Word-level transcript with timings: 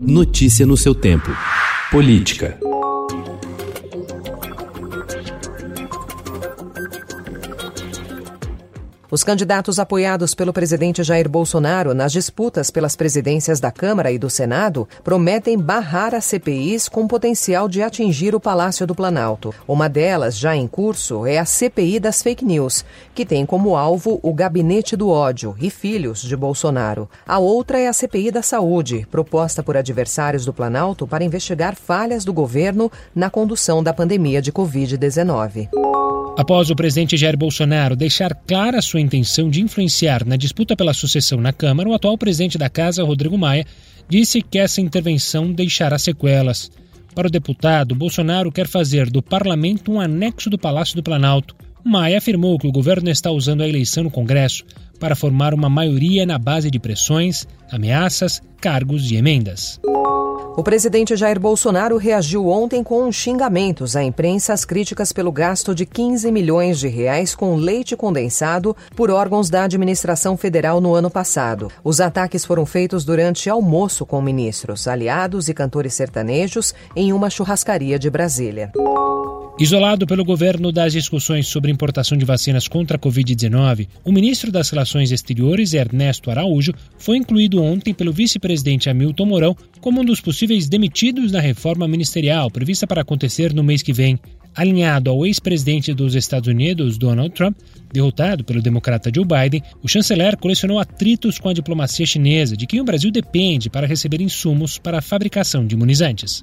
Notícia 0.00 0.64
no 0.64 0.78
seu 0.78 0.94
tempo. 0.94 1.30
Política. 1.90 2.58
Os 9.10 9.24
candidatos 9.24 9.80
apoiados 9.80 10.36
pelo 10.36 10.52
presidente 10.52 11.02
Jair 11.02 11.28
Bolsonaro 11.28 11.92
nas 11.92 12.12
disputas 12.12 12.70
pelas 12.70 12.94
presidências 12.94 13.58
da 13.58 13.72
Câmara 13.72 14.12
e 14.12 14.18
do 14.18 14.30
Senado 14.30 14.88
prometem 15.02 15.58
barrar 15.58 16.14
as 16.14 16.26
CPIs 16.26 16.88
com 16.88 17.08
potencial 17.08 17.68
de 17.68 17.82
atingir 17.82 18.36
o 18.36 18.40
Palácio 18.40 18.86
do 18.86 18.94
Planalto. 18.94 19.52
Uma 19.66 19.88
delas, 19.88 20.38
já 20.38 20.54
em 20.54 20.68
curso, 20.68 21.26
é 21.26 21.38
a 21.38 21.44
CPI 21.44 21.98
das 21.98 22.22
fake 22.22 22.44
news, 22.44 22.84
que 23.12 23.26
tem 23.26 23.44
como 23.44 23.76
alvo 23.76 24.20
o 24.22 24.32
Gabinete 24.32 24.94
do 24.94 25.08
Ódio 25.08 25.56
e 25.60 25.70
filhos 25.70 26.22
de 26.22 26.36
Bolsonaro. 26.36 27.10
A 27.26 27.40
outra 27.40 27.80
é 27.80 27.88
a 27.88 27.92
CPI 27.92 28.30
da 28.30 28.42
Saúde, 28.42 29.08
proposta 29.10 29.60
por 29.60 29.76
adversários 29.76 30.44
do 30.44 30.52
Planalto 30.52 31.04
para 31.04 31.24
investigar 31.24 31.74
falhas 31.74 32.24
do 32.24 32.32
governo 32.32 32.92
na 33.12 33.28
condução 33.28 33.82
da 33.82 33.92
pandemia 33.92 34.40
de 34.40 34.52
Covid-19. 34.52 35.68
Após 36.40 36.70
o 36.70 36.74
presidente 36.74 37.18
Jair 37.18 37.36
Bolsonaro 37.36 37.94
deixar 37.94 38.34
clara 38.34 38.80
sua 38.80 38.98
intenção 38.98 39.50
de 39.50 39.60
influenciar 39.60 40.24
na 40.24 40.36
disputa 40.36 40.74
pela 40.74 40.94
sucessão 40.94 41.38
na 41.38 41.52
Câmara, 41.52 41.86
o 41.86 41.92
atual 41.92 42.16
presidente 42.16 42.56
da 42.56 42.70
Casa, 42.70 43.04
Rodrigo 43.04 43.36
Maia, 43.36 43.66
disse 44.08 44.40
que 44.40 44.58
essa 44.58 44.80
intervenção 44.80 45.52
deixará 45.52 45.98
sequelas. 45.98 46.70
Para 47.14 47.28
o 47.28 47.30
deputado, 47.30 47.94
Bolsonaro 47.94 48.50
quer 48.50 48.66
fazer 48.66 49.10
do 49.10 49.20
parlamento 49.20 49.92
um 49.92 50.00
anexo 50.00 50.48
do 50.48 50.56
Palácio 50.56 50.96
do 50.96 51.02
Planalto. 51.02 51.54
Maia 51.84 52.16
afirmou 52.16 52.58
que 52.58 52.66
o 52.66 52.72
governo 52.72 53.10
está 53.10 53.30
usando 53.30 53.60
a 53.60 53.68
eleição 53.68 54.04
no 54.04 54.10
Congresso 54.10 54.64
para 54.98 55.14
formar 55.14 55.52
uma 55.52 55.68
maioria 55.68 56.24
na 56.24 56.38
base 56.38 56.70
de 56.70 56.78
pressões, 56.78 57.46
ameaças, 57.70 58.40
cargos 58.62 59.10
e 59.10 59.16
emendas. 59.16 59.78
O 60.56 60.64
presidente 60.64 61.16
Jair 61.16 61.38
Bolsonaro 61.38 61.96
reagiu 61.96 62.48
ontem 62.48 62.82
com 62.82 63.10
xingamentos 63.10 63.94
à 63.94 64.02
imprensa 64.02 64.52
às 64.52 64.64
críticas 64.64 65.12
pelo 65.12 65.30
gasto 65.30 65.74
de 65.74 65.86
15 65.86 66.30
milhões 66.32 66.78
de 66.78 66.88
reais 66.88 67.34
com 67.34 67.54
leite 67.54 67.96
condensado 67.96 68.76
por 68.96 69.10
órgãos 69.10 69.48
da 69.48 69.62
administração 69.64 70.36
federal 70.36 70.80
no 70.80 70.92
ano 70.92 71.08
passado. 71.08 71.70
Os 71.84 72.00
ataques 72.00 72.44
foram 72.44 72.66
feitos 72.66 73.04
durante 73.04 73.48
almoço 73.48 74.04
com 74.04 74.20
ministros, 74.20 74.88
aliados 74.88 75.48
e 75.48 75.54
cantores 75.54 75.94
sertanejos 75.94 76.74
em 76.96 77.12
uma 77.12 77.30
churrascaria 77.30 77.98
de 77.98 78.10
Brasília. 78.10 78.72
Isolado 79.60 80.06
pelo 80.06 80.24
governo 80.24 80.72
das 80.72 80.94
discussões 80.94 81.46
sobre 81.46 81.70
importação 81.70 82.16
de 82.16 82.24
vacinas 82.24 82.66
contra 82.66 82.96
a 82.96 82.98
Covid-19, 82.98 83.88
o 84.02 84.10
ministro 84.10 84.50
das 84.50 84.70
Relações 84.70 85.12
Exteriores, 85.12 85.74
Ernesto 85.74 86.30
Araújo, 86.30 86.72
foi 86.96 87.18
incluído 87.18 87.62
ontem 87.62 87.92
pelo 87.92 88.10
vice-presidente 88.10 88.88
Hamilton 88.88 89.26
Mourão 89.26 89.56
como 89.78 90.00
um 90.00 90.04
dos 90.04 90.18
possíveis 90.18 90.66
demitidos 90.66 91.30
na 91.30 91.40
reforma 91.40 91.86
ministerial 91.86 92.50
prevista 92.50 92.86
para 92.86 93.02
acontecer 93.02 93.52
no 93.52 93.62
mês 93.62 93.82
que 93.82 93.92
vem. 93.92 94.18
Alinhado 94.56 95.10
ao 95.10 95.26
ex-presidente 95.26 95.92
dos 95.92 96.14
Estados 96.14 96.48
Unidos, 96.48 96.96
Donald 96.96 97.34
Trump, 97.34 97.54
derrotado 97.92 98.42
pelo 98.42 98.62
democrata 98.62 99.12
Joe 99.14 99.26
Biden, 99.26 99.62
o 99.82 99.88
chanceler 99.88 100.38
colecionou 100.38 100.78
atritos 100.78 101.38
com 101.38 101.50
a 101.50 101.52
diplomacia 101.52 102.06
chinesa, 102.06 102.56
de 102.56 102.66
quem 102.66 102.80
o 102.80 102.84
Brasil 102.84 103.10
depende 103.10 103.68
para 103.68 103.86
receber 103.86 104.22
insumos 104.22 104.78
para 104.78 105.00
a 105.00 105.02
fabricação 105.02 105.66
de 105.66 105.74
imunizantes. 105.74 106.42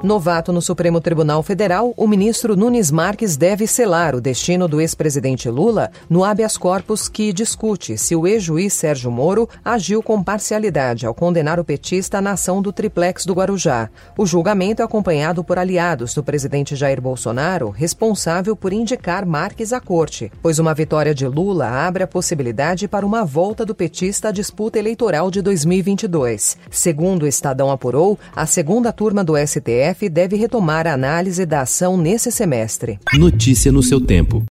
Novato 0.00 0.52
no 0.52 0.62
Supremo 0.62 1.00
Tribunal 1.00 1.42
Federal, 1.42 1.92
o 1.96 2.06
ministro 2.06 2.54
Nunes 2.54 2.88
Marques 2.88 3.36
deve 3.36 3.66
selar 3.66 4.14
o 4.14 4.20
destino 4.20 4.68
do 4.68 4.80
ex-presidente 4.80 5.50
Lula 5.50 5.90
no 6.08 6.22
habeas 6.22 6.56
corpus 6.56 7.08
que 7.08 7.32
discute 7.32 7.98
se 7.98 8.14
o 8.14 8.24
ex-juiz 8.24 8.72
Sérgio 8.74 9.10
Moro 9.10 9.48
agiu 9.64 10.00
com 10.00 10.22
parcialidade 10.22 11.04
ao 11.04 11.12
condenar 11.12 11.58
o 11.58 11.64
petista 11.64 12.20
na 12.20 12.32
ação 12.32 12.62
do 12.62 12.72
triplex 12.72 13.26
do 13.26 13.34
Guarujá. 13.34 13.90
O 14.16 14.24
julgamento 14.24 14.82
é 14.82 14.84
acompanhado 14.84 15.42
por 15.42 15.58
aliados 15.58 16.14
do 16.14 16.22
presidente 16.22 16.76
Jair 16.76 17.00
Bolsonaro, 17.00 17.68
responsável 17.70 18.54
por 18.54 18.72
indicar 18.72 19.26
Marques 19.26 19.72
à 19.72 19.80
corte, 19.80 20.30
pois 20.40 20.60
uma 20.60 20.74
vitória 20.74 21.12
de 21.12 21.26
Lula 21.26 21.66
abre 21.66 22.04
a 22.04 22.06
possibilidade 22.06 22.86
para 22.86 23.04
uma 23.04 23.24
volta 23.24 23.66
do 23.66 23.74
petista 23.74 24.28
à 24.28 24.30
disputa 24.30 24.78
eleitoral 24.78 25.28
de 25.28 25.42
2022. 25.42 26.56
Segundo 26.70 27.24
o 27.24 27.26
Estadão 27.26 27.68
apurou, 27.68 28.16
a 28.36 28.46
segunda 28.46 28.92
turma 28.92 29.24
do 29.24 29.36
STF 29.36 29.87
STF 29.88 30.08
deve 30.08 30.36
retomar 30.36 30.86
a 30.86 30.92
análise 30.92 31.44
da 31.46 31.62
ação 31.62 31.96
nesse 31.96 32.30
semestre. 32.30 32.98
Notícia 33.14 33.72
no 33.72 33.82
seu 33.82 34.00
tempo. 34.00 34.46